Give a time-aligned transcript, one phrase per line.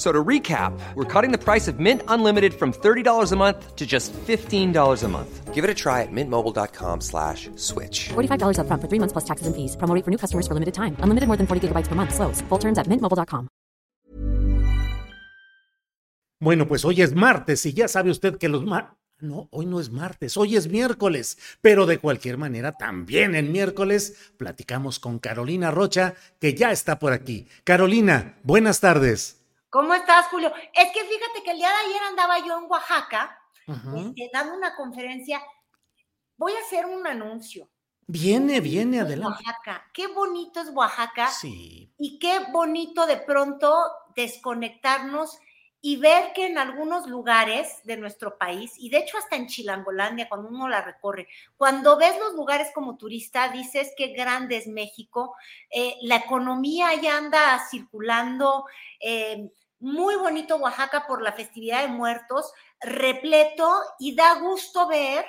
[0.00, 3.86] So to recap, we're cutting the price of Mint Unlimited from $30 a month to
[3.86, 4.72] just $15
[5.04, 5.52] a month.
[5.52, 8.08] Give it a try at mintmobile.com slash switch.
[8.08, 9.76] $45 up front for three months plus taxes and fees.
[9.76, 10.96] Promo rate for new customers for limited time.
[11.00, 12.14] Unlimited more than 40 gigabytes per month.
[12.14, 12.40] Slows.
[12.48, 13.48] Full terms at mintmobile.com.
[16.42, 18.96] Bueno, pues hoy es martes y ya sabe usted que los mar...
[19.18, 24.32] No, hoy no es martes, hoy es miércoles, pero de cualquier manera también en miércoles
[24.38, 27.46] platicamos con Carolina Rocha, que ya está por aquí.
[27.64, 29.39] Carolina, buenas tardes.
[29.70, 30.52] ¿Cómo estás, Julio?
[30.74, 33.40] Es que fíjate que el día de ayer andaba yo en Oaxaca
[33.96, 35.40] este, dando una conferencia.
[36.36, 37.68] Voy a hacer un anuncio.
[38.06, 39.44] Viene, viene, adelante.
[39.46, 39.88] Oaxaca.
[39.94, 41.28] Qué bonito es Oaxaca.
[41.28, 41.92] Sí.
[41.96, 43.72] Y qué bonito de pronto
[44.16, 45.38] desconectarnos
[45.82, 50.28] y ver que en algunos lugares de nuestro país, y de hecho hasta en Chilangolandia,
[50.28, 51.26] cuando uno la recorre,
[51.56, 55.36] cuando ves los lugares como turista, dices qué grande es México,
[55.70, 58.66] eh, la economía ya anda circulando,
[58.98, 65.24] eh, muy bonito Oaxaca por la festividad de muertos, repleto y da gusto ver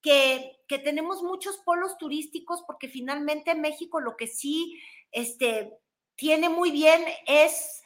[0.00, 4.78] que, que, tenemos muchos polos turísticos porque finalmente México lo que sí
[5.10, 5.72] este,
[6.14, 7.82] tiene muy bien es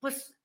[0.00, 0.36] pues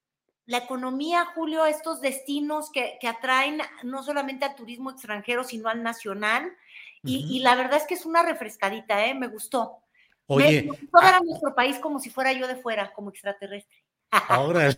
[0.46, 5.84] la economía, Julio, estos destinos que, que atraen no solamente al turismo extranjero, sino al
[5.84, 6.56] nacional.
[7.04, 7.32] Y, uh -huh.
[7.32, 9.14] y la verdad es que es una refrescadita, ¿eh?
[9.14, 9.84] Me gustó.
[10.28, 13.84] Oye, me, gustó ver a nuestro país como si fuera yo de fuera, como extraterrestre.
[14.12, 14.76] Ahora,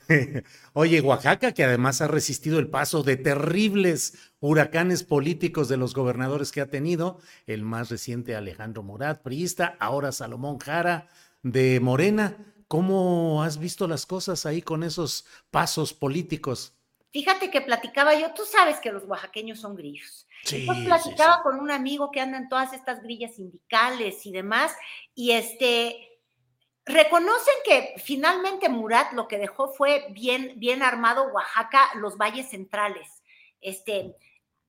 [0.74, 6.52] oye, Oaxaca, que además ha resistido el paso de terribles huracanes políticos de los gobernadores
[6.52, 11.08] que ha tenido, el más reciente Alejandro Murat, priista, ahora Salomón Jara
[11.44, 12.38] de Morena.
[12.68, 16.74] ¿Cómo has visto las cosas ahí con esos pasos políticos?
[17.12, 20.28] Fíjate que platicaba yo, tú sabes que los oaxaqueños son grillos.
[20.44, 21.44] Sí, platicaba sí, sí.
[21.44, 24.72] con un amigo que anda en todas estas grillas sindicales y demás,
[25.16, 26.09] y este,
[26.90, 33.24] reconocen que finalmente Murat lo que dejó fue bien, bien armado Oaxaca, los valles centrales.
[33.62, 34.16] Este,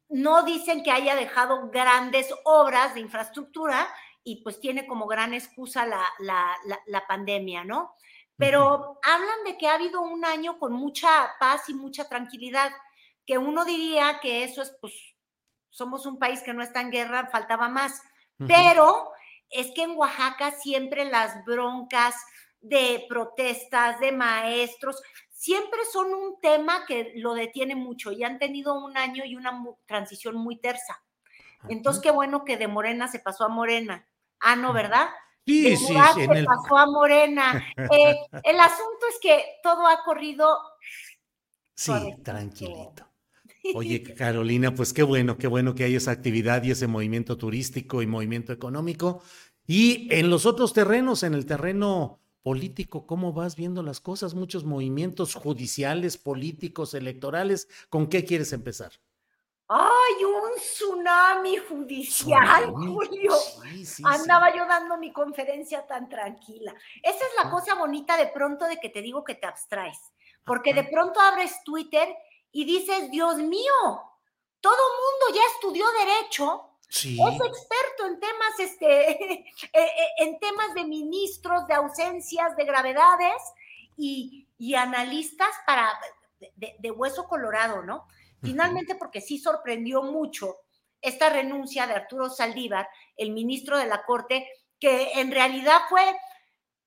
[0.08, 3.88] no dicen que haya dejado grandes obras de infraestructura
[4.22, 7.94] y pues tiene como gran excusa la, la, la, la pandemia, ¿no?
[8.37, 8.98] Pero uh -huh.
[9.02, 12.70] hablan de que ha habido un año con mucha paz y mucha tranquilidad,
[13.26, 14.94] que uno diría que eso es, pues,
[15.70, 18.02] somos un país que no está en guerra, faltaba más.
[18.38, 18.48] Uh -huh.
[18.48, 19.12] Pero
[19.50, 22.15] es que en Oaxaca siempre las broncas
[22.61, 28.75] de protestas, de maestros, siempre son un tema que lo detiene mucho y han tenido
[28.75, 31.03] un año y una transición muy tersa.
[31.69, 34.06] Entonces, qué bueno que de Morena se pasó a Morena.
[34.38, 35.09] Ah, no, ¿verdad?
[35.47, 35.94] Sí, de sí.
[36.15, 36.44] Se el...
[36.44, 37.65] pasó a Morena.
[37.77, 40.59] Eh, el asunto es que todo ha corrido.
[41.75, 43.09] Sí, tranquilito.
[43.75, 48.03] Oye, Carolina, pues qué bueno, qué bueno que hay esa actividad y ese movimiento turístico
[48.03, 49.22] y movimiento económico.
[49.66, 54.34] Y en los otros terrenos, en el terreno político, ¿cómo vas viendo las cosas?
[54.34, 57.69] Muchos movimientos judiciales, políticos, electorales.
[57.88, 58.93] ¿Con qué quieres empezar?
[59.69, 62.87] ¡Ay, un tsunami judicial, tsunami.
[62.93, 63.32] Julio!
[63.62, 64.59] Sí, sí, Andaba sí.
[64.59, 66.75] yo dando mi conferencia tan tranquila.
[67.03, 67.50] Esa es la ah.
[67.50, 69.99] cosa bonita de pronto de que te digo que te abstraes.
[70.44, 72.09] Porque de pronto abres Twitter
[72.53, 74.03] y dices, Dios mío,
[74.61, 77.17] todo mundo ya estudió derecho, Sí.
[77.23, 79.47] Es experto en temas, este,
[80.19, 83.41] en temas de ministros, de ausencias, de gravedades
[83.97, 85.88] y, y analistas para
[86.41, 88.08] de, de, hueso colorado, ¿no?
[88.43, 90.56] Finalmente, porque sí sorprendió mucho
[91.00, 94.49] esta renuncia de Arturo Saldívar, el ministro de la Corte,
[94.81, 96.03] que en realidad fue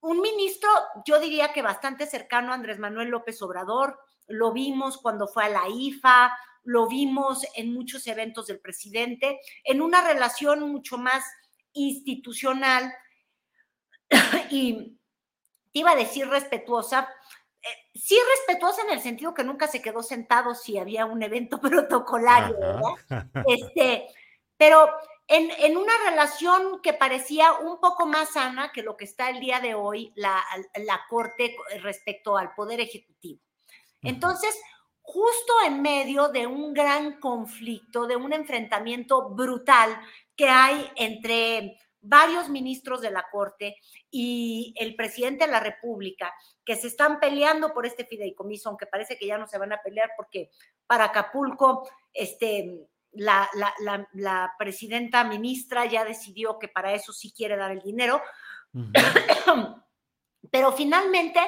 [0.01, 0.69] un ministro,
[1.05, 5.49] yo diría que bastante cercano a Andrés Manuel López Obrador, lo vimos cuando fue a
[5.49, 11.23] la IFA, lo vimos en muchos eventos del presidente, en una relación mucho más
[11.73, 12.93] institucional
[14.49, 14.97] y
[15.71, 17.09] te iba a decir respetuosa,
[17.61, 21.59] eh, sí respetuosa en el sentido que nunca se quedó sentado si había un evento
[21.61, 23.27] protocolario, ¿verdad?
[23.47, 24.07] Este,
[24.57, 24.89] pero
[25.27, 29.59] en, una relación que parecía un poco más sana que lo que está el día
[29.59, 30.43] de hoy la,
[30.75, 33.41] la Corte respecto al Poder Ejecutivo.
[34.03, 34.55] Entonces,
[35.01, 39.99] justo en medio de un gran conflicto, de un enfrentamiento brutal
[40.35, 43.77] que hay entre varios ministros de la Corte
[44.11, 46.33] y el presidente de la República,
[46.65, 49.81] que se están peleando por este fideicomiso, aunque parece que ya no se van a
[49.81, 50.49] pelear porque
[50.85, 53.49] para Acapulco, este, la,
[54.13, 58.21] la, presidenta ministra ya decidió que para eso sí quiere dar el dinero.
[60.51, 61.39] Pero finalmente,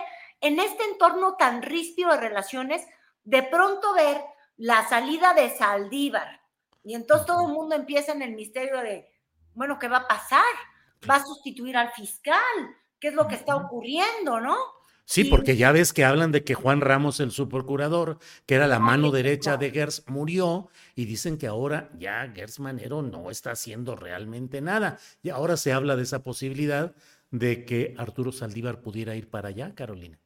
[0.41, 2.85] en este entorno tan ríspido de relaciones,
[3.23, 4.21] de pronto ver
[4.57, 6.41] la salida de Saldívar,
[6.85, 9.09] y entonces todo el mundo empieza en el misterio de,
[9.55, 10.43] bueno, ¿qué va a pasar?
[11.09, 12.37] ¿Va a sustituir al fiscal?
[12.99, 14.55] ¿Qué es lo que está ocurriendo, no?
[15.03, 18.79] Sí, porque ya ves que hablan de que Juan Ramos, el subprocurador, que era la
[18.79, 23.95] mano derecha de Gers, murió y dicen que ahora ya Gers Manero no está haciendo
[23.95, 24.97] realmente nada.
[25.21, 26.95] Y ahora se habla de esa posibilidad
[27.29, 30.19] de que Arturo Saldívar pudiera ir para allá, Carolina.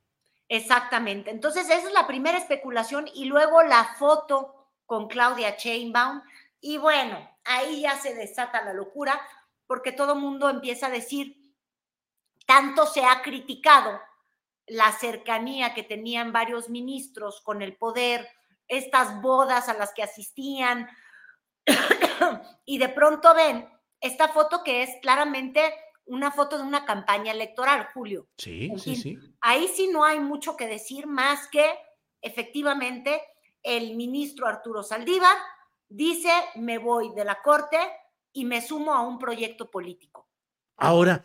[0.49, 1.29] Exactamente.
[1.29, 6.21] Entonces, esa es la primera especulación y luego la foto con Claudia Chainbaum.
[6.59, 9.21] Y bueno, ahí ya se desata la locura
[9.67, 11.53] porque todo mundo empieza a decir,
[12.47, 14.01] tanto se ha criticado
[14.65, 18.27] la cercanía que tenían varios ministros con el poder,
[18.67, 20.89] estas bodas a las que asistían,
[22.65, 23.69] y de pronto ven
[24.01, 25.73] esta foto que es claramente
[26.09, 28.27] una foto de una campaña electoral, Julio.
[28.38, 29.17] Sí, sí, sí.
[29.41, 31.65] Ahí sí no hay mucho que decir más que
[32.21, 33.21] efectivamente
[33.63, 35.35] el ministro Arturo Saldívar
[35.88, 37.77] dice, me voy de la corte
[38.33, 40.27] y me sumo a un proyecto político.
[40.77, 41.23] Ahora,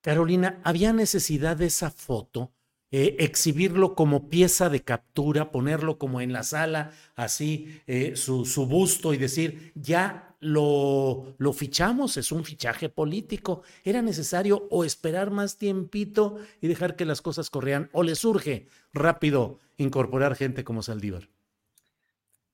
[0.00, 2.52] Carolina, ¿había necesidad de esa foto?
[2.90, 8.66] Eh, exhibirlo como pieza de captura, ponerlo como en la sala, así, eh, su, su,
[8.66, 13.62] busto y decir, ya lo, lo fichamos, es un fichaje político.
[13.84, 17.90] ¿Era necesario o esperar más tiempito y dejar que las cosas corrieran?
[17.92, 21.28] ¿O le surge rápido incorporar gente como Saldívar?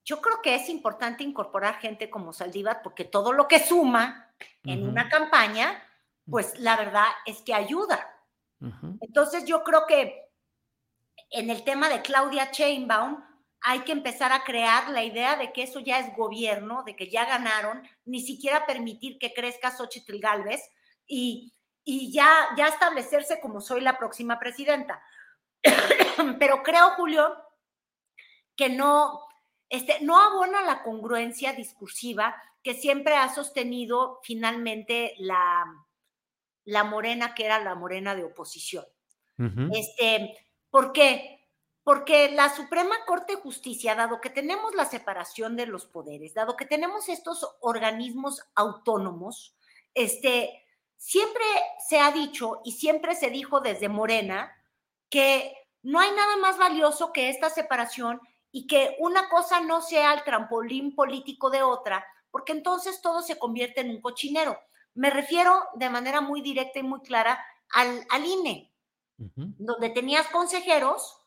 [0.04, 4.32] Yo creo que es importante incorporar gente como Saldívar porque todo lo que suma
[4.64, 5.82] en una campaña
[6.31, 8.10] pues la verdad es que ayuda.
[9.00, 10.24] Entonces yo creo que
[11.34, 13.22] en el tema de Claudia Chainbaum
[13.60, 17.08] hay que empezar a crear la idea de que eso ya es gobierno, de que
[17.08, 20.60] ya ganaron, ni siquiera permitir que crezca Xochitl Galvez
[21.06, 25.02] y, y ya, ya establecerse como soy la próxima presidenta.
[26.38, 27.34] Pero creo, Julio,
[28.54, 29.20] que no,
[29.70, 35.64] este, no abona la congruencia discursiva que siempre ha sostenido finalmente la,
[36.64, 38.84] la morena que era la morena de oposición.
[39.72, 40.36] este,
[40.75, 41.47] ¿Por qué?
[41.85, 46.56] Porque la Suprema Corte de Justicia, dado que tenemos la separación de los poderes, dado
[46.56, 49.55] que tenemos estos organismos autónomos,
[49.94, 50.65] este,
[50.97, 51.44] siempre
[51.88, 54.50] se ha dicho y siempre se dijo desde Morena
[55.11, 55.55] que
[55.85, 58.20] no hay nada más valioso que esta separación
[58.50, 63.38] y que una cosa no sea el trampolín político de otra, porque entonces todo se
[63.38, 64.59] convierte en un cochinero.
[64.94, 67.38] Me refiero de manera muy directa y muy clara
[67.70, 68.74] al, al INE,
[69.16, 71.20] donde tenías consejeros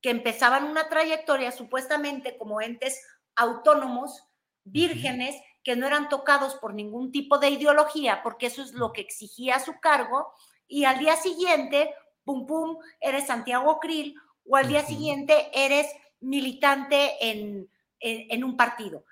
[0.00, 3.00] que empezaban una trayectoria supuestamente como entes
[3.34, 4.24] autónomos,
[4.64, 9.00] vírgenes, que no eran tocados por ningún tipo de ideología, porque eso es lo que
[9.00, 10.32] exigía su cargo,
[10.68, 11.94] y al día siguiente,
[12.24, 14.14] pum, pum, eres Santiago Krill,
[14.46, 15.86] o al día siguiente eres
[16.20, 19.04] militante en, en un partido.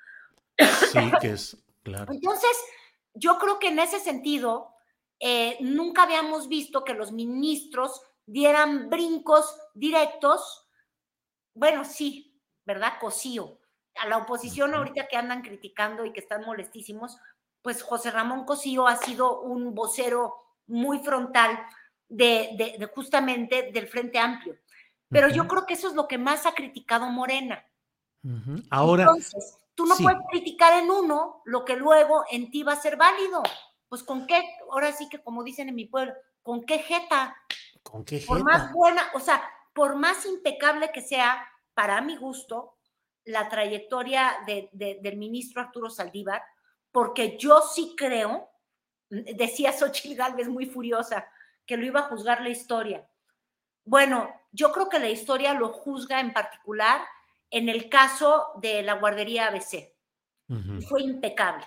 [0.59, 2.13] Sí, que es, claro.
[2.13, 2.57] Entonces,
[3.15, 4.75] yo creo que en ese sentido,
[5.21, 10.69] eh, nunca habíamos visto que los ministros dieran brincos directos.
[11.55, 12.95] Bueno, sí, ¿verdad?
[13.01, 13.59] Cosío.
[13.97, 17.19] A la oposición ahorita que andan criticando y que están molestísimos,
[17.61, 20.35] pues José Ramón Cosío ha sido un vocero
[20.67, 21.59] muy frontal
[22.09, 24.57] de, justamente del Frente Amplio.
[25.09, 27.63] Pero yo creo que eso es lo que más ha criticado Morena.
[28.71, 32.81] Ahora, Entonces, Tú no puedes criticar en uno lo que luego en ti va a
[32.81, 33.43] ser válido.
[33.89, 37.37] Pues con qué, ahora sí que como dicen en mi pueblo, ¿con qué jeta?
[37.83, 38.29] ¿Con qué jeta?
[38.29, 42.77] Por más buena, o sea, por más impecable que sea, para mi gusto,
[43.25, 46.43] la trayectoria del ministro Arturo Saldívar,
[46.91, 48.51] porque yo sí creo,
[49.09, 51.27] decía Xochitl Galvez muy furiosa,
[51.65, 53.09] que lo iba a juzgar la historia.
[53.85, 57.03] Bueno, yo creo que la historia lo juzga en particular
[57.51, 59.93] en el caso de la guardería ABC.
[60.87, 61.65] Fue impecable,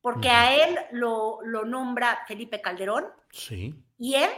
[0.00, 3.06] porque a él lo, lo, nombra Felipe Calderón.
[3.32, 3.74] Sí.
[3.98, 4.30] Y él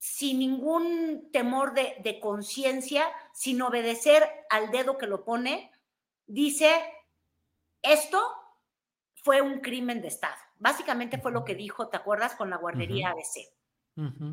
[0.00, 5.70] sin ningún temor de, de conciencia, sin obedecer al dedo que lo pone,
[6.26, 6.72] dice,
[7.82, 8.18] esto
[9.22, 10.36] fue un crimen de Estado.
[10.56, 12.34] Básicamente fue lo que dijo, ¿te acuerdas?
[12.34, 13.46] Con la guardería ABC.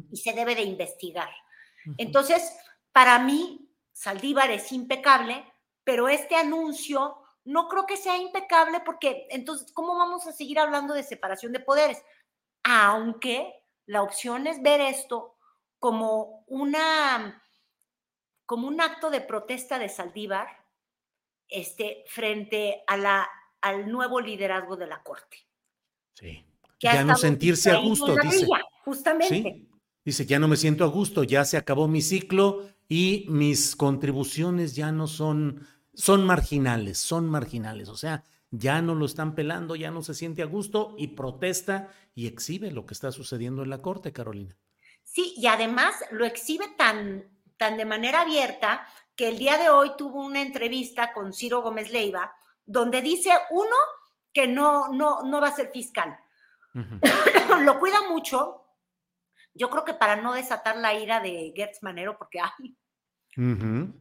[0.09, 1.29] Y se debe de investigar.
[1.97, 2.57] Entonces,
[2.93, 5.45] para mí, Saldívar es impecable,
[5.83, 10.93] pero este anuncio no creo que sea impecable porque entonces, ¿cómo vamos a seguir hablando
[10.93, 12.01] de separación de poderes?
[12.63, 13.53] Aunque
[13.86, 15.37] la opción es ver esto
[15.79, 17.41] como una
[18.48, 20.48] como un acto de protesta de Saldívar
[21.50, 23.27] este, frente a la,
[23.62, 25.38] al nuevo liderazgo de la Corte.
[26.13, 26.46] Sí.
[26.79, 28.48] ya no sentirse a gusto, dice.
[28.84, 29.67] justamente.
[30.03, 34.75] Dice, ya no me siento a gusto, ya se acabó mi ciclo y mis contribuciones
[34.75, 37.89] ya no son, son marginales, son marginales.
[37.89, 41.89] O sea, ya no lo están pelando, ya no se siente a gusto y protesta
[42.15, 44.55] y exhibe lo que está sucediendo en la Corte, Carolina.
[45.08, 48.86] Sí, y además lo exhibe tan, tan de manera abierta
[49.16, 52.36] que el día de hoy tuvo una entrevista con Ciro Gómez Leiva,
[52.66, 53.76] donde dice, uno,
[54.34, 56.20] que no, no, no va a ser fiscal.
[57.62, 58.66] lo cuida mucho,
[59.54, 62.78] yo creo que para no desatar la ira de Gertz Manero, porque ay,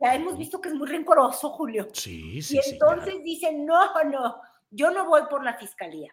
[0.00, 1.88] ya hemos visto que es muy rencoroso, Julio.
[1.92, 2.56] Sí, sí.
[2.56, 6.12] Y entonces dice, no, no, yo no voy por la fiscalía.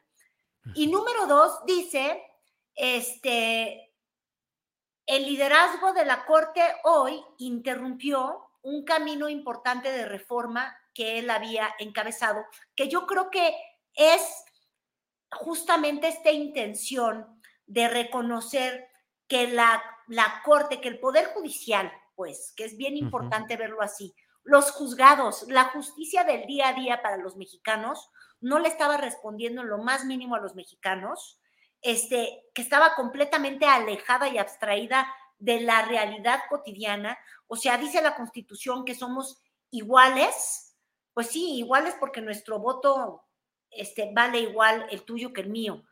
[0.75, 2.21] Y número dos, dice,
[2.75, 3.92] este,
[5.05, 11.69] el liderazgo de la Corte hoy interrumpió un camino importante de reforma que él había
[11.79, 12.45] encabezado,
[12.75, 13.55] que yo creo que
[13.93, 14.45] es
[15.31, 18.87] justamente esta intención de reconocer
[19.27, 24.13] que la, la Corte, que el Poder Judicial, pues, que es bien importante verlo así,
[24.43, 28.09] los juzgados, la justicia del día a día para los mexicanos,
[28.41, 31.39] no le estaba respondiendo en lo más mínimo a los mexicanos,
[31.83, 37.17] este, que estaba completamente alejada y abstraída de la realidad cotidiana.
[37.47, 40.75] O sea, dice la Constitución que somos iguales,
[41.13, 43.25] pues sí, iguales porque nuestro voto
[43.69, 45.83] este, vale igual el tuyo que el mío,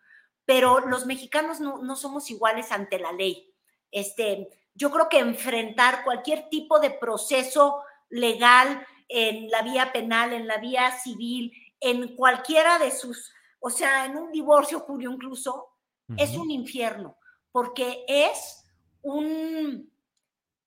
[0.46, 3.54] pero los mexicanos no, somos iguales ante la ley.
[3.92, 10.48] Este, yo creo que enfrentar cualquier tipo de proceso legal en la vía penal, en
[10.48, 15.71] la vía civil, en cualquiera de sus, o sea, en un divorcio, Julio, incluso,
[16.18, 17.18] es un infierno,
[17.52, 18.66] porque es
[19.02, 19.92] un,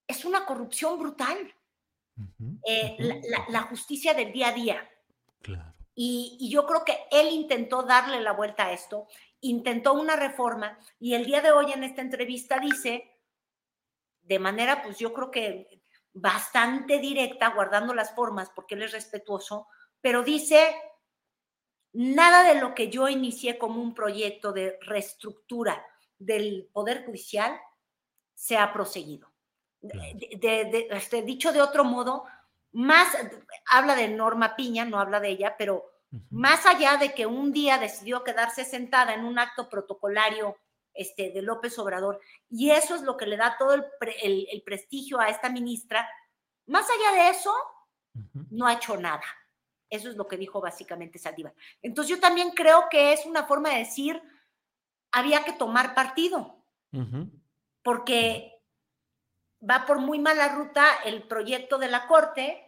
[0.06, 1.54] es una corrupción brutal.
[2.64, 2.96] Eh,
[3.48, 4.90] la, justicia del día a día.
[5.96, 9.08] Y, y, yo creo que él intentó darle la vuelta a esto,
[9.40, 13.18] intentó una reforma y el día de hoy en esta entrevista dice,
[14.22, 15.82] de manera, pues yo creo que
[16.12, 19.66] bastante directa, guardando las formas porque él es respetuoso,
[20.00, 20.74] pero dice,
[21.94, 25.84] nada de lo que yo inicié como un proyecto de reestructura
[26.18, 27.58] del Poder Judicial
[28.34, 29.32] se ha proseguido.
[29.80, 32.24] De, este, dicho de otro modo,
[32.72, 33.08] más
[33.70, 35.84] habla de Norma Piña, no habla de ella, pero
[36.30, 40.56] más allá de que un día decidió quedarse sentada en un acto protocolario
[40.92, 43.84] este, de López Obrador, y eso es lo que le da todo el,
[44.20, 46.08] el, prestigio a esta ministra,
[46.66, 47.52] más allá de eso,
[48.50, 49.24] no ha hecho nada.
[49.94, 51.54] Eso es lo que dijo básicamente Saldívar.
[51.82, 54.20] Entonces yo también creo que es una forma de decir,
[55.12, 56.58] había que tomar partido.
[57.82, 58.52] Porque
[59.68, 62.62] va por muy mala ruta el proyecto de la Corte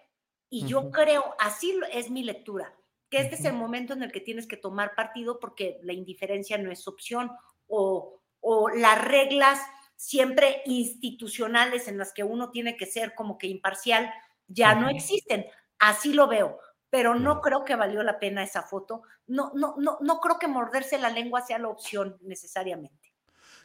[0.51, 2.75] y yo creo, así es mi lectura,
[3.09, 6.59] que este es el momento en el que tienes que tomar partido porque la indiferencia
[6.59, 7.31] no es opción
[7.69, 9.61] o, o las reglas
[9.95, 14.13] siempre institucionales en las que uno tiene que ser como que imparcial
[14.49, 15.47] ya no existen.
[15.79, 16.59] Así lo veo,
[16.97, 19.03] pero no creo que valió la pena esa foto.
[19.27, 23.13] No, no, no, no creo que morderse la lengua sea la opción necesariamente.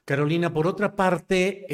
[0.04, 1.66] Carolina, por otra parte,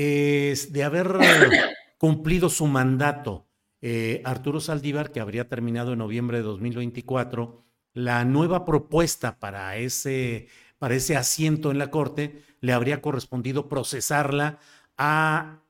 [0.51, 1.17] es de haber
[1.97, 3.47] cumplido su mandato,
[3.81, 10.49] eh, Arturo Saldívar, que habría terminado en noviembre de 2024, la nueva propuesta para ese,
[10.77, 14.59] para ese asiento en la Corte le habría correspondido procesarla
[14.95, 15.63] a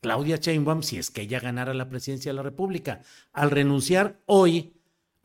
[0.00, 3.02] Claudia Sheinbaum si es que ella ganara la presidencia de la República.
[3.34, 4.75] Al renunciar hoy,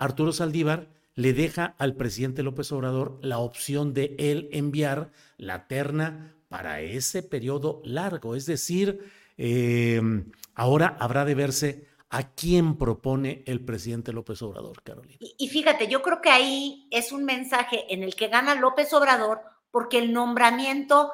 [0.01, 6.35] Arturo Saldívar le deja al presidente López Obrador la opción de él enviar la terna
[6.49, 8.35] para ese periodo largo.
[8.35, 15.17] Es decir, em, ahora habrá de verse a quién propone el presidente López Obrador, Carolina.
[15.19, 19.41] Y, fíjate, yo creo que ahí es un mensaje en el que gana López Obrador
[19.69, 21.13] porque el nombramiento,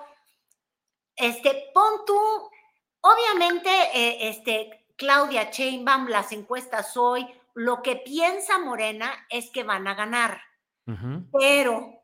[1.17, 2.17] este, pon tú,
[3.01, 7.27] obviamente, eh, este, Claudia Sheinbaum, las encuestas hoy,
[7.58, 10.40] lo que piensa Morena es que van a ganar.
[11.34, 12.04] Pero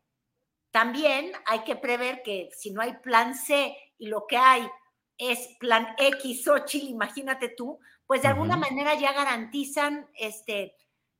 [0.72, 4.68] también hay que prever que si no hay plan C y lo que hay
[5.16, 10.74] es plan X, Xochitl, imagínate tú, pues de alguna manera ya garantizan este,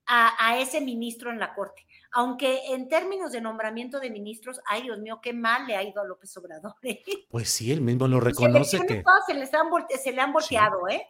[0.07, 1.87] a, ese ministro en la Corte.
[2.11, 6.03] Aunque en términos de nombramiento de ministros, ay Dios mío, qué mal le ha ido
[6.03, 6.75] a López Obrador.
[6.83, 7.03] ¿eh?
[7.31, 9.05] Pues sí, él mismo lo reconoce que...
[9.29, 11.07] Se, les han, se le han volteado, ¿eh?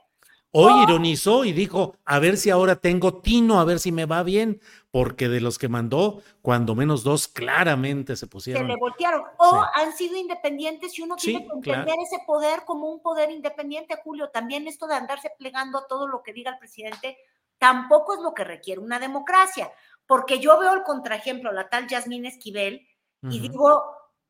[0.57, 0.83] Hoy oh.
[0.85, 4.61] ironizó y dijo, a ver si ahora tengo tino, a ver si me va bien,
[4.93, 8.63] porque de los que mandó, cuando menos dos claramente se pusieron.
[8.63, 9.25] Se le voltearon.
[9.39, 13.99] O han sido independientes y uno tiene que entender ese poder como un poder independiente,
[14.05, 14.31] Julio.
[14.31, 17.19] También esto de andarse plegando a todo lo que diga el presidente,
[17.59, 19.73] tampoco es lo que requiere una democracia.
[20.07, 22.87] Porque yo veo el contraejemplo, la tal Yasmín Esquivel,
[23.23, 23.83] y digo,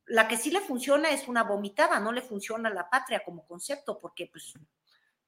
[0.07, 3.99] la que sí le funciona es una vomitada, no le funciona la patria como concepto,
[4.01, 4.55] porque pues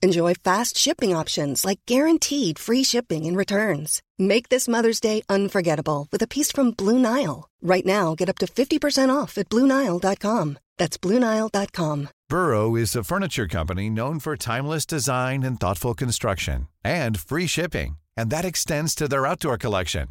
[0.00, 4.00] Enjoy fast shipping options like guaranteed free shipping and returns.
[4.16, 7.48] Make this Mother's Day unforgettable with a piece from Blue Nile.
[7.60, 10.58] Right now, get up to 50% off at BlueNile.com.
[10.76, 12.08] That's BlueNile.com.
[12.28, 17.98] Burrow is a furniture company known for timeless design and thoughtful construction and free shipping,
[18.16, 20.08] and that extends to their outdoor collection.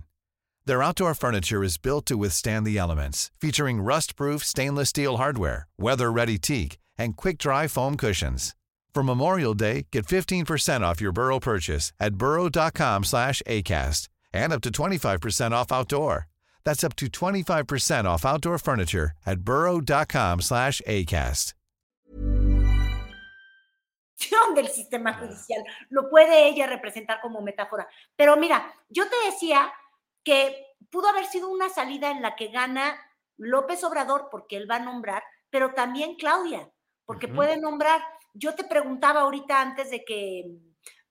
[0.66, 5.68] Their outdoor furniture is built to withstand the elements, featuring rust proof stainless steel hardware,
[5.80, 8.54] weather ready teak, and quick dry foam cushions.
[8.98, 14.62] For Memorial Day, get 15% off your Burrow purchase at burrow.com slash ACAST and up
[14.62, 16.26] to 25% off outdoor.
[16.64, 21.54] That's up to 25% off outdoor furniture at burrow.com slash ACAST.
[24.56, 25.64] del sistema judicial.
[25.92, 27.88] Lo puede ella representar como metáfora.
[28.16, 29.72] Pero mira, yo te decía
[30.24, 32.98] que pudo haber sido una salida en la que gana
[33.38, 36.68] López Obrador porque él va a nombrar, pero también Claudia,
[37.06, 37.36] porque uh -huh.
[37.36, 38.02] puede nombrar
[38.38, 40.46] yo te preguntaba ahorita antes de que,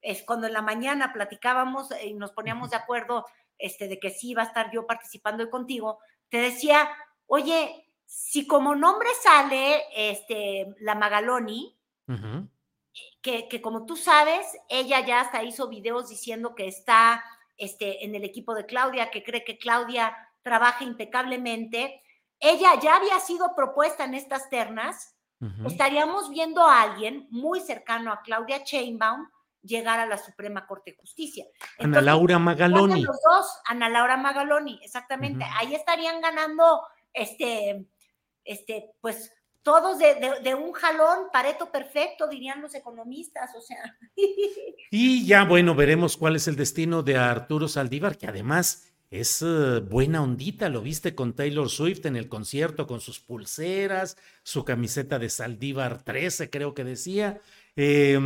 [0.07, 3.27] es cuando en la mañana platicábamos y nos poníamos de acuerdo
[3.59, 6.89] este, de que sí iba a estar yo participando hoy contigo, te decía,
[7.27, 11.77] oye, si como nombre sale este, la Magaloni,
[13.21, 17.25] que, que, como tú sabes, ella ya hasta hizo videos diciendo que está
[17.57, 22.01] este, en el equipo de Claudia, que cree que Claudia trabaja impecablemente.
[22.39, 25.15] Ella ya había sido propuesta en estas ternas
[25.66, 29.29] estaríamos viendo a alguien muy cercano a Claudia Chainbaum
[29.62, 31.44] llegar a la Suprema Corte de Justicia.
[31.79, 33.03] Ana Laura Magaloni.
[33.03, 35.44] Los dos, Ana Laura Magaloni, exactamente.
[35.59, 37.87] Ahí estarían ganando, este,
[38.44, 43.99] este, pues todos de, de, un jalón, pareto perfecto, dirían los economistas, o sea.
[44.92, 49.81] Y ya, bueno, veremos cuál es el destino de Arturo Saldívar, que además es uh,
[49.88, 55.19] buena ondita, lo viste con Taylor Swift en el concierto con sus pulseras, su camiseta
[55.19, 57.40] de Saldívar 13, creo que decía.
[57.77, 58.19] Eh,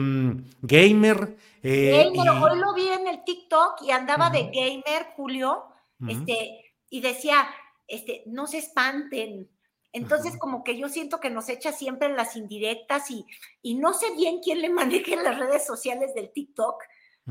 [0.63, 1.37] gamer.
[1.63, 2.29] Eh, gamer, y...
[2.29, 4.51] hoy lo vi en el TikTok y andaba uh -huh.
[4.53, 5.65] de gamer, Julio,
[6.01, 6.13] uh -huh.
[6.13, 7.49] este, y decía,
[7.87, 9.51] este, no se espanten.
[9.93, 13.27] Entonces, como que yo siento que nos echa siempre en las indirectas y,
[13.61, 16.83] y no sé bien quién le maneje las redes sociales del TikTok,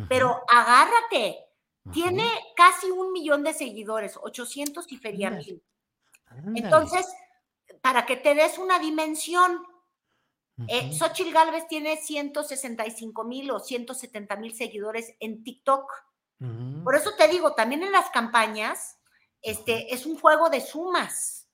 [0.08, 1.49] pero agárrate
[1.92, 5.64] tiene casi un millón de seguidores, 800 y feria mil.
[6.56, 7.08] Entonces,
[7.82, 9.64] para que te des una dimensión,
[10.68, 15.92] eh, Xochitl Galvez tiene 165 mil o 170 mil seguidores en TikTok.
[16.84, 18.98] Por eso te digo, también en las campañas,
[19.42, 21.48] este, es un juego de sumas.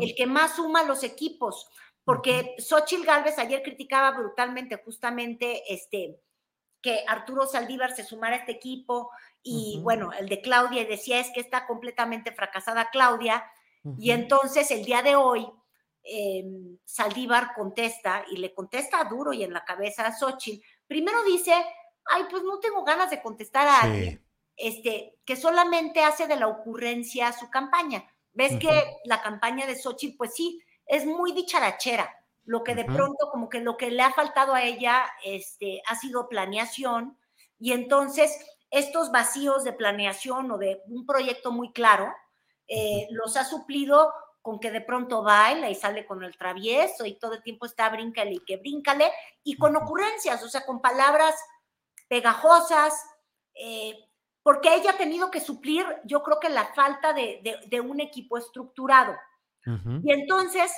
[0.00, 1.68] El que más suma los equipos.
[2.04, 6.22] Porque Xochitl Galvez ayer criticaba brutalmente justamente este,
[6.80, 9.10] que Arturo Saldívar se sumara a este equipo,
[9.48, 9.82] y uh -huh.
[9.82, 13.44] bueno, el de Claudia, decía es que está completamente fracasada Claudia,
[13.84, 13.96] uh -huh.
[13.98, 15.46] y entonces el día de hoy
[16.02, 16.44] eh,
[16.84, 21.54] Saldívar contesta, y le contesta duro y en la cabeza a Xochitl, primero dice,
[22.04, 23.86] ay, pues no tengo ganas de contestar a sí.
[23.86, 28.04] alguien, este, que solamente hace de la ocurrencia su campaña.
[28.32, 28.60] Ves uh -huh.
[28.60, 32.06] que la campaña de Xochitl, pues sí, es muy dicharachera,
[32.44, 35.94] lo que de pronto como que lo que le ha faltado a ella este, ha
[35.96, 37.18] sido planeación,
[37.60, 38.30] y entonces
[38.70, 42.12] estos vacíos de planeación o de un proyecto muy claro,
[42.66, 47.18] eh, los ha suplido con que de pronto baila y sale con el travieso y
[47.18, 49.10] todo el tiempo está bríncale y que bríncale,
[49.42, 51.34] y con ocurrencias, o sea, con palabras
[52.08, 52.94] pegajosas,
[53.54, 53.98] eh,
[54.42, 58.00] porque ella ha tenido que suplir, yo creo que la falta de, de, de un
[58.00, 59.12] equipo estructurado.
[59.66, 60.00] Uh -huh.
[60.04, 60.72] Y entonces,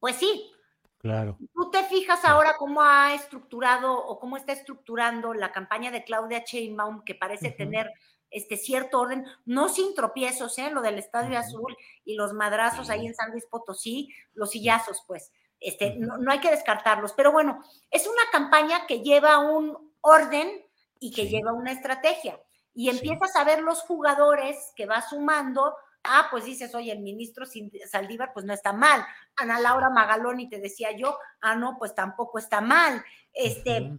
[0.00, 0.52] pues sí.
[0.98, 1.38] Claro.
[1.54, 6.42] Tú te fijas ahora cómo ha estructurado o cómo está estructurando la campaña de Claudia
[6.44, 7.92] Sheinbaum, que parece tener
[8.30, 10.70] este cierto orden, no sin tropiezos, ¿eh?
[10.70, 15.32] lo del Estadio Azul y los madrazos ahí en San Luis Potosí, los sillazos, pues,
[15.60, 20.64] este, no, hay que descartarlos, pero bueno, es una campaña que lleva un orden
[21.00, 22.40] y que lleva una estrategia,
[22.74, 27.44] y empiezas a ver los jugadores que va sumando, ah, pues dices, oye, el ministro
[27.90, 29.04] Saldívar, pues no está mal,
[29.36, 33.98] Ana Laura Magaloni, te decía yo, ah, no, pues tampoco está mal, este,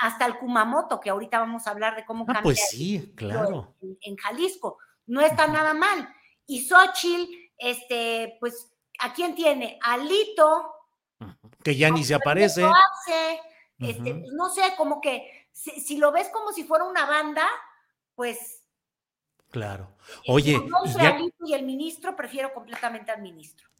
[0.00, 3.76] hasta el Kumamoto, que ahorita vamos a hablar de cómo ah, Pues sí, claro.
[4.00, 4.78] En, Jalisco.
[5.06, 6.08] No está nada mal.
[6.46, 9.78] Y Xochitl, este, pues, ¿a quién tiene?
[9.82, 10.72] Alito.
[11.62, 12.64] Que ya ni se aparece.
[13.78, 17.46] este, pues, no sé, como que si, lo ves como si fuera una banda,
[18.14, 18.62] pues.
[19.50, 19.96] Claro.
[20.26, 20.60] Oye.
[20.98, 23.70] Alito y el ministro, prefiero completamente al ministro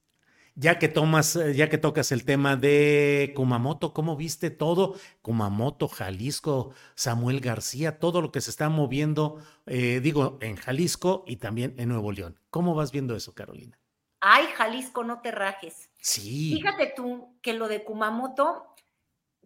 [0.60, 4.94] ya que tomas, ya que tocas el tema de Kumamoto, ¿cómo viste todo?
[5.22, 11.36] Kumamoto, Jalisco, Samuel García, todo lo que se está moviendo, eh, digo, en Jalisco y
[11.36, 12.38] también en Nuevo León.
[12.50, 13.78] ¿Cómo vas viendo eso, Carolina?
[14.20, 15.88] Ay, Jalisco, no te rajes.
[15.98, 16.52] Sí.
[16.56, 18.74] Fíjate tú que lo de Kumamoto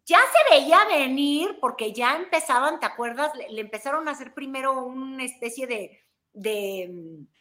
[0.04, 3.30] ya se veía venir porque ya empezaban, ¿te acuerdas?
[3.36, 6.03] Le, empezaron a hacer primero una especie de,
[6.34, 7.34] de mm,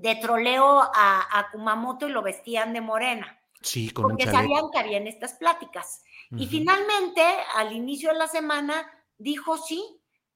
[0.00, 3.38] de troleo a, Kumamoto y lo vestían de morena.
[3.60, 6.02] Sí, con Porque sabían que habían estas pláticas.
[6.30, 7.22] Y finalmente,
[7.54, 9.82] al inicio de la semana, dijo sí,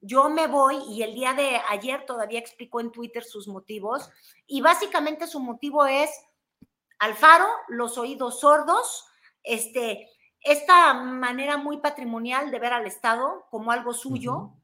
[0.01, 4.11] yo me voy y el día de ayer todavía explicó en Twitter sus motivos.
[4.47, 6.11] Y básicamente su motivo es
[6.99, 9.07] Alfaro, los oídos sordos,
[9.43, 10.09] este,
[10.41, 14.55] esta manera muy patrimonial de ver al Estado como algo suyo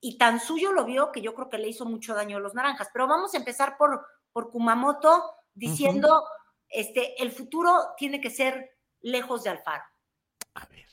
[0.00, 2.54] y tan suyo lo vio que yo creo que le hizo mucho daño a los
[2.54, 2.88] naranjas.
[2.92, 6.24] Pero vamos a empezar por por Kumamoto diciendo,
[6.68, 9.82] este, el futuro tiene que ser lejos de Alfaro.
[10.54, 10.86] A ver.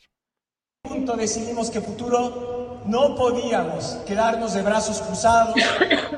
[0.81, 5.55] Punto decidimos que futuro no podíamos quedarnos de brazos cruzados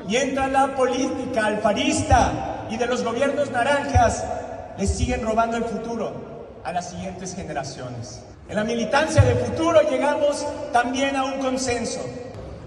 [0.08, 4.24] y entra la política alfarista y de los gobiernos naranjas
[4.78, 8.24] les siguen robando el futuro a las siguientes generaciones.
[8.48, 12.00] En la militancia de futuro llegamos también a un consenso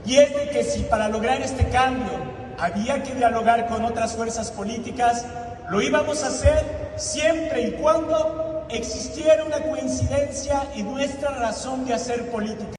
[0.06, 2.12] y es de que si para lograr este cambio
[2.58, 5.26] había que dialogar con otras fuerzas políticas,
[5.70, 12.30] lo íbamos a hacer siempre y cuando existiera una coincidencia en nuestra razón de hacer
[12.32, 12.76] política.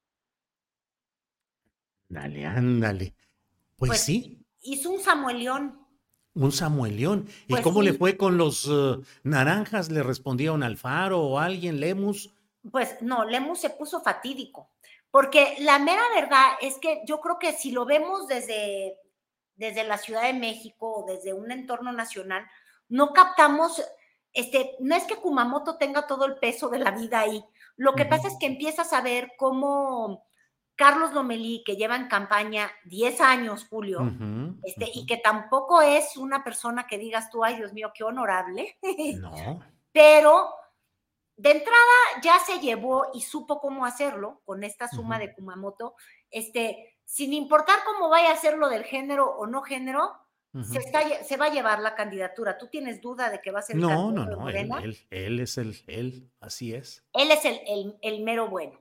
[2.08, 3.14] Dale, ándale.
[3.76, 4.44] Pues, pues sí.
[4.60, 5.78] Hizo un Samuelión.
[6.34, 7.26] Un Samuelión.
[7.46, 9.90] ¿Y pues cómo le fue con los eh, naranjas?
[9.90, 12.30] ¿Le respondieron Alfaro o alguien, Lemus?
[12.70, 14.70] Pues no, Lemus se puso fatídico.
[15.12, 18.98] Porque la mera verdad es que yo creo que si lo vemos desde
[19.62, 22.44] desde la Ciudad de México o desde un entorno nacional,
[22.88, 23.82] no captamos,
[24.32, 27.44] este, no es que Kumamoto tenga todo el peso de la vida ahí,
[27.76, 30.26] lo que pasa es que empiezas a ver cómo
[30.74, 34.00] Carlos Lomelí, que lleva en campaña 10 años, Julio,
[34.64, 38.76] este, y que tampoco es una persona que digas tú, ay Dios mío, qué honorable,
[39.18, 39.60] no.
[39.92, 40.50] pero
[41.42, 45.96] de entrada ya se llevó y supo cómo hacerlo con esta suma de Kumamoto,
[46.30, 50.12] este, sin importar cómo vaya a ser lo del género o no género,
[50.62, 50.80] se,
[51.24, 52.58] se, va a llevar la candidatura.
[52.58, 55.82] ¿Tú tienes duda de que va a ser no, no, no, él, él, es el,
[55.88, 57.02] él, así es.
[57.12, 58.78] Él es el, el, mero bueno.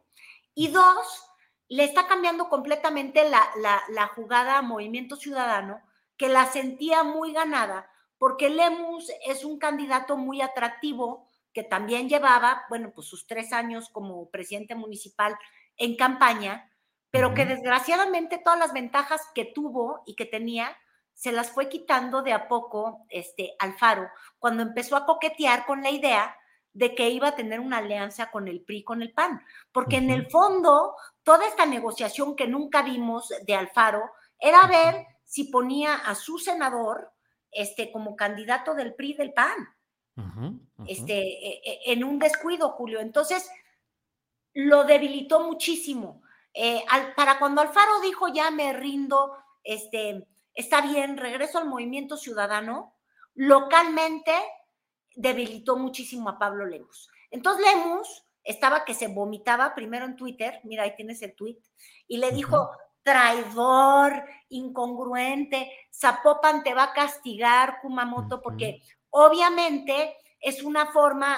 [0.54, 1.24] Y dos,
[1.67, 5.82] le está cambiando completamente la, la, la, jugada a Movimiento Ciudadano,
[6.15, 12.64] que la sentía muy ganada, porque Lemus es un candidato muy atractivo, que también llevaba,
[12.70, 15.36] bueno, pues sus tres años como presidente municipal
[15.78, 16.72] en campaña,
[17.10, 20.78] pero que desgraciadamente todas las ventajas que tuvo y que tenía
[21.14, 24.10] se las fue quitando de a poco este Alfaro
[24.40, 26.36] cuando empezó a coquetear con la idea
[26.74, 30.10] de que iba a tener una alianza con el PRI, con el PAN, porque en
[30.10, 34.10] el fondo toda esta negociación que nunca vimos de Alfaro
[34.40, 37.12] era ver si ponía a su senador
[37.52, 39.68] este como candidato del PRI del PAN.
[40.88, 43.00] Este e, e, en un descuido, Julio.
[43.00, 43.50] Entonces
[44.54, 46.21] lo debilitó muchísimo
[46.54, 46.84] eh,
[47.15, 52.95] para cuando Alfaro dijo ya me rindo, este, está bien, regreso al movimiento ciudadano,
[53.34, 54.34] localmente
[55.15, 57.10] debilitó muchísimo a Pablo Lemus.
[57.30, 61.58] Entonces Lemus estaba que se vomitaba primero en Twitter, mira, ahí tienes el tweet,
[62.08, 62.71] y le dijo,
[63.04, 71.38] traidor, incongruente, Zapopan te va a castigar, Kumamoto, porque obviamente es una forma,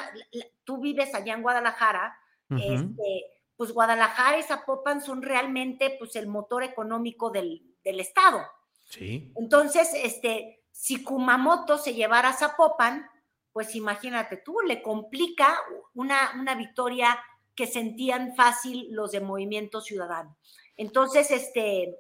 [0.64, 2.18] tú vives allá en Guadalajara,
[2.50, 3.26] este,
[3.58, 8.42] pues Guadalajara y Zapopan son realmente pues el motor económico del, estado.
[8.86, 9.34] Sí.
[9.36, 13.08] Entonces, este, si Kumamoto se llevara a Zapopan,
[13.52, 15.60] pues imagínate tú, le complica
[15.94, 17.20] una, una victoria
[17.56, 20.38] que sentían fácil los de Movimiento Ciudadano.
[20.76, 22.00] Entonces, este,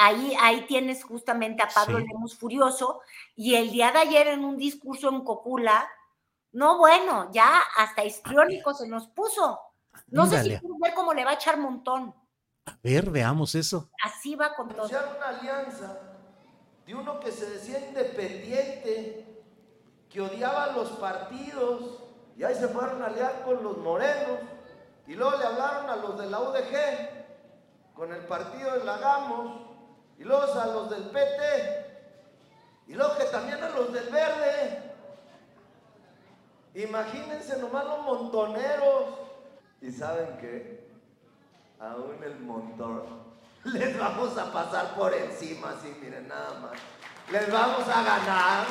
[0.00, 3.02] ahí, ahí tienes justamente a Pablo Lemos Furioso
[3.36, 5.86] y el día de ayer en un discurso en Cocula,
[6.52, 9.60] no bueno, ya hasta histriónico se nos puso.
[10.08, 12.14] No sé si ver cómo le va a echar montón.
[12.64, 13.90] A ver, veamos eso.
[14.02, 14.86] Así va con todo.
[14.86, 16.00] una alianza
[16.86, 19.44] de uno que se decía independiente,
[20.08, 22.02] que odiaba los partidos,
[22.36, 24.38] y ahí se fueron a aliar con los morenos,
[25.06, 29.69] y luego le hablaron a los de la UDG, con el partido de Lagamos,
[30.20, 31.86] y luego a los del PT,
[32.88, 34.82] y luego que también a los del Verde.
[36.74, 39.04] Imagínense nomás los montoneros.
[39.80, 40.90] Y saben que
[41.78, 43.02] aún el montón
[43.64, 46.72] les vamos a pasar por encima, así miren nada más.
[47.32, 48.66] Les vamos a ganar.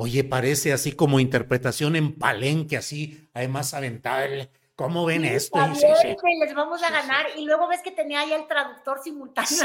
[0.00, 4.50] Oye, parece así como interpretación en palenque, así, además aventar.
[4.78, 5.58] ¿Cómo ven esto?
[5.58, 7.26] les vamos a ganar.
[7.36, 9.64] Y luego ves que tenía ahí el traductor simultáneo.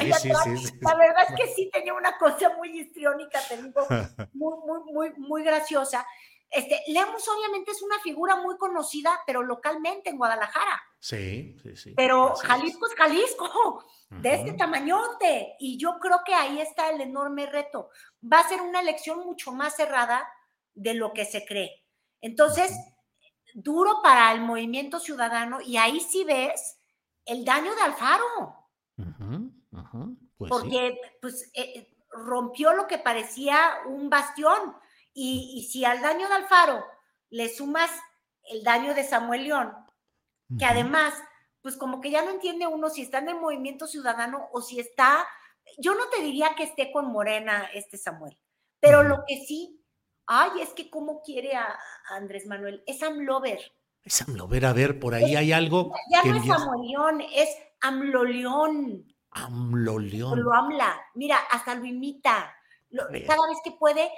[0.81, 3.85] La verdad es que sí tenía una cosa muy histriónica, te digo,
[4.33, 6.03] muy, muy, muy, muy graciosa.
[6.49, 10.81] Este, Lemus obviamente es una figura muy conocida, pero localmente en Guadalajara.
[10.97, 11.93] Sí, sí, sí.
[11.95, 15.57] Pero Jalisco es Jalisco, de este tamañote.
[15.59, 17.91] Y yo creo que ahí está el enorme reto.
[18.23, 20.27] Va a ser una elección mucho más cerrada
[20.73, 21.83] de lo que se cree.
[22.19, 22.71] Entonces,
[23.53, 26.77] duro para el movimiento ciudadano y ahí sí ves
[27.25, 28.69] el daño de Alfaro.
[30.37, 34.75] Pues porque pues, eh, rompió lo que parecía un bastión.
[35.15, 36.83] Y, si al daño de Alfaro
[37.29, 37.91] le sumas
[38.45, 39.73] el daño de Samuel León,
[40.57, 41.13] que además,
[41.61, 44.79] pues como que ya no entiende uno si está en el movimiento ciudadano o si
[44.79, 45.25] está,
[45.77, 48.37] yo no te diría que esté con Morena este Samuel,
[48.79, 49.82] pero lo que sí
[50.25, 51.77] Ay, es que cómo quiere a,
[52.09, 52.83] Andrés Manuel.
[52.85, 53.59] Es Amlover.
[54.03, 55.93] Es Amlover, a ver, por ahí hay algo.
[56.09, 57.49] Ya no es Samuelión, es
[57.81, 59.13] Amloleón.
[59.31, 60.41] Amloleón.
[60.41, 60.99] Lo amla.
[61.15, 62.53] Mira, hasta lo imita.
[62.91, 64.09] cada vez que puede,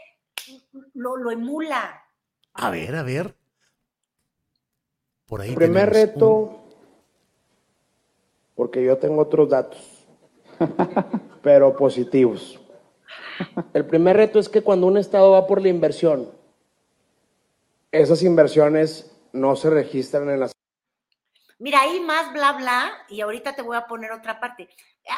[0.93, 2.03] lo, emula.
[2.53, 3.35] A ver, a ver.
[5.25, 5.49] Por ahí.
[5.49, 6.65] El primer reto,
[8.55, 10.07] porque yo tengo otros datos,
[11.41, 12.59] pero positivos.
[13.73, 16.31] El primer reto es que cuando un Estado va por la inversión,
[17.91, 20.51] esas inversiones no se registran en las...
[21.59, 24.69] Mira, ahí más bla bla, y ahorita te voy a poner otra parte.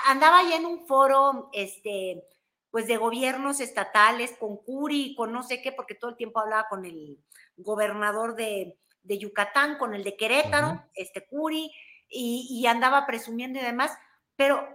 [0.06, 2.24] Andaba ya en un foro, este,
[2.70, 6.68] pues de gobiernos estatales, con Curi, con no sé qué, porque todo el tiempo hablaba
[6.70, 7.18] con el
[7.56, 11.72] gobernador de, Yucatán, con el de Querétaro, este Curi,
[12.10, 13.92] y, y, andaba presumiendo y demás,
[14.36, 14.66] pero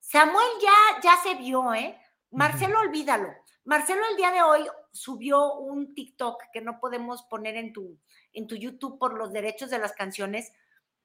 [0.00, 1.96] Samuel ya, ya se vio, ¿eh?
[2.30, 3.28] Marcelo, olvídalo.
[3.64, 7.98] Marcelo el día de hoy subió un TikTok que no podemos poner en tu,
[8.32, 10.52] en tu YouTube por los derechos de las canciones,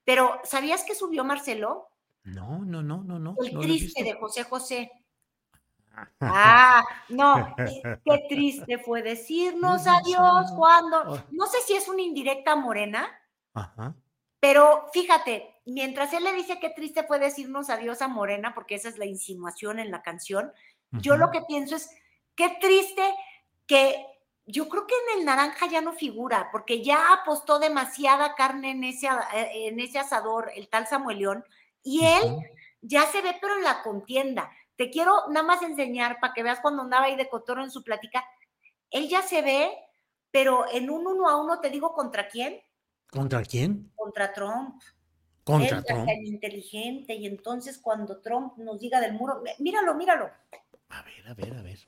[0.03, 1.89] pero ¿sabías que subió Marcelo?
[2.23, 3.35] No, no, no, no, no.
[3.43, 4.91] El triste de José José.
[6.19, 11.23] Ah, no, qué triste fue decirnos adiós cuando, oh.
[11.31, 13.07] no sé si es una indirecta morena,
[14.41, 18.89] pero fíjate, mientras él le dice qué triste fue decirnos adiós a Morena, porque esa
[18.89, 20.51] es la insinuación en la canción,
[21.01, 21.89] yo lo que pienso es,
[22.35, 23.03] qué triste
[23.67, 24.05] que
[24.45, 28.83] yo creo que en el naranja ya no figura, porque ya apostó demasiada carne en
[28.83, 31.45] ese, en ese asador, el tal Samuel León,
[31.81, 32.37] y él
[32.81, 34.51] ya se ve, pero en la contienda.
[34.75, 37.83] Te quiero nada más enseñar para que veas cuando andaba ahí de Cotoro en su
[37.83, 38.23] plática.
[38.91, 39.71] Él ya se ve,
[40.31, 42.61] pero en un uno a uno te digo contra quién.
[43.09, 43.91] ¿Contra quién?
[43.95, 44.81] Contra Trump.
[45.43, 46.09] Contra Trump.
[46.23, 50.29] inteligente y entonces cuando Trump nos diga del muro, míralo, míralo.
[51.27, 51.79] A ver, a ver, a ver.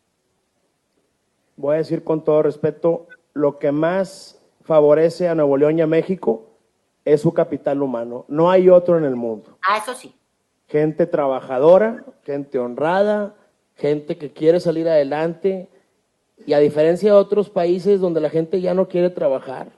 [1.56, 5.88] Voy a decir con todo respeto, lo que más favorece a Nuevo León y a
[5.88, 6.48] México
[7.06, 8.26] es su capital humano.
[8.28, 9.58] No hay otro en el mundo.
[9.68, 10.14] Ah, eso sí.
[10.68, 13.36] Gente trabajadora, gente honrada,
[13.76, 15.70] gente que quiere salir adelante.
[16.46, 19.72] Y a diferencia de otros países donde la gente ya no quiere trabajar,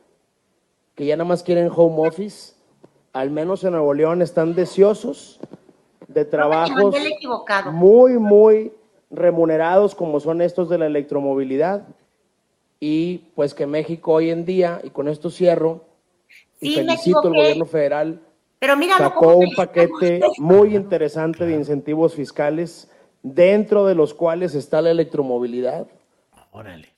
[0.96, 2.54] que ya nada más quieren home office,
[3.14, 5.40] al menos en Nuevo León están deseosos
[6.08, 6.96] de trabajos
[7.72, 8.74] muy, muy
[9.10, 11.88] remunerados como son estos de la electromovilidad
[12.80, 15.86] y pues que México hoy en día, y con esto cierro,
[16.62, 18.22] y felicito al gobierno federal,
[18.60, 22.90] Pero sacó un paquete muy interesante de incentivos fiscales
[23.22, 25.88] dentro de los cuales está la electromovilidad.
[26.52, 26.94] Órale.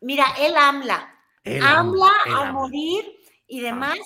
[0.00, 1.14] Mira, él AMLA,
[1.62, 3.04] AMLA a morir
[3.46, 3.98] y demás.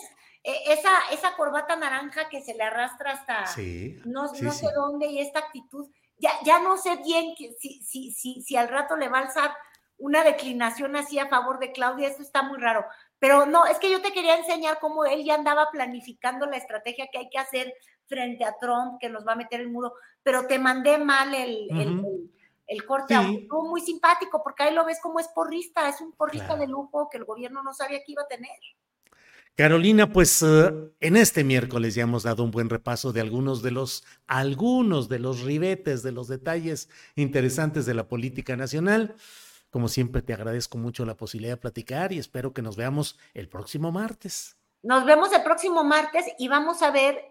[0.43, 3.45] E, esa, esa corbata naranja que se le arrastra hasta
[4.07, 5.87] no, sé dónde y esta actitud
[6.21, 9.51] ya, no sé bien si, si, si, si al rato le va a alzar
[10.01, 12.85] una declinación así a favor de Claudia, eso está muy raro.
[13.19, 17.09] Pero no, es que yo te quería enseñar cómo él ya andaba planificando la estrategia
[17.13, 17.75] que hay que hacer
[18.07, 21.69] frente a Trump, que nos va a meter el muro, pero te mandé mal el,
[22.67, 26.57] el, corte, estuvo muy simpático, porque ahí lo ves como es porrista, es un porrista
[26.57, 28.59] de lujo que el gobierno no sabía que iba a tener.
[29.57, 33.71] Carolina, pues eh, en este miércoles ya hemos dado un buen repaso de algunos de
[33.71, 39.17] los, algunos de los ribetes, de los detalles interesantes de la política nacional.
[39.71, 43.49] Como siempre, te agradezco mucho la posibilidad de platicar y espero que nos veamos el
[43.49, 44.57] próximo martes.
[44.83, 47.23] Nos vemos el próximo martes y vamos a ver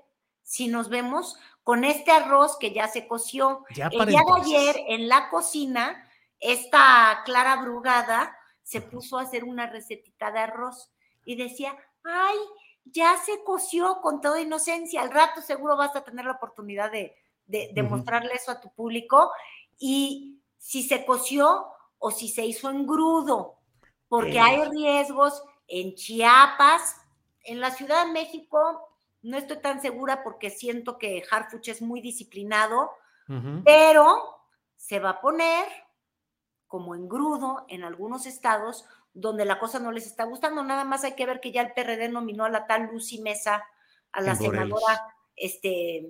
[0.43, 3.65] si nos vemos con este arroz que ya se coció.
[3.75, 6.07] Ya el día de ayer en la cocina,
[6.39, 10.91] esta Clara Brugada se puso a hacer una recetita de arroz
[11.25, 12.37] y decía, ay,
[12.85, 17.15] ya se coció con toda inocencia, al rato seguro vas a tener la oportunidad de,
[17.47, 19.31] de, mostrarle eso a tu público
[19.77, 23.57] y si se coció o si se hizo en grudo,
[24.07, 26.95] porque hay riesgos en Chiapas,
[27.43, 28.89] en la Ciudad de México,
[29.21, 32.91] no estoy tan segura porque siento que Harfuch es muy disciplinado,
[33.63, 34.41] pero
[34.75, 35.67] se va a poner
[36.67, 40.63] como en grudo en algunos estados donde la cosa no les está gustando.
[40.63, 43.63] Nada más hay que ver que ya el PRD nominó a la tal Lucy Mesa,
[44.11, 45.01] a la senadora,
[45.35, 46.07] este,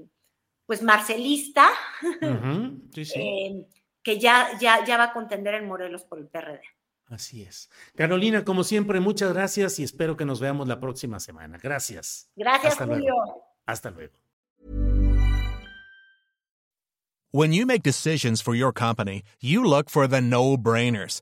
[0.66, 1.70] pues marcelista,
[2.22, 3.66] eh,
[4.04, 6.62] que ya, ya, ya va a contender en Morelos por el PRD.
[7.08, 7.70] Así es.
[7.96, 11.58] Carolina, como siempre, muchas gracias y espero que nos veamos la próxima semana.
[11.62, 12.30] Gracias.
[12.36, 13.16] Gracias, Julio.
[13.66, 14.14] Hasta luego.
[17.32, 21.22] When you make decisions for your company, you look for the no-brainers.